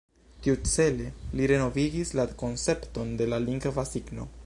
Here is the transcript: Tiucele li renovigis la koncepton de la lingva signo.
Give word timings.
Tiucele 0.45 1.09
li 1.41 1.49
renovigis 1.53 2.15
la 2.21 2.27
koncepton 2.43 3.17
de 3.21 3.33
la 3.33 3.45
lingva 3.49 3.91
signo. 3.97 4.31